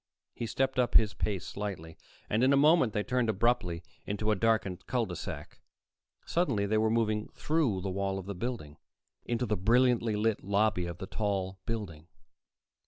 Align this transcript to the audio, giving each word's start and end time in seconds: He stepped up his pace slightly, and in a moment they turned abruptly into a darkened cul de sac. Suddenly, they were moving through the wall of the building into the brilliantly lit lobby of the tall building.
He 0.33 0.47
stepped 0.47 0.79
up 0.79 0.95
his 0.95 1.13
pace 1.13 1.45
slightly, 1.45 1.95
and 2.27 2.43
in 2.43 2.51
a 2.51 2.57
moment 2.57 2.91
they 2.91 3.03
turned 3.03 3.29
abruptly 3.29 3.83
into 4.03 4.31
a 4.31 4.35
darkened 4.35 4.87
cul 4.87 5.05
de 5.05 5.15
sac. 5.15 5.59
Suddenly, 6.25 6.65
they 6.65 6.79
were 6.79 6.89
moving 6.89 7.27
through 7.35 7.81
the 7.81 7.91
wall 7.91 8.17
of 8.17 8.25
the 8.25 8.33
building 8.33 8.77
into 9.25 9.45
the 9.45 9.55
brilliantly 9.57 10.15
lit 10.15 10.43
lobby 10.43 10.87
of 10.87 10.97
the 10.97 11.05
tall 11.05 11.59
building. 11.67 12.07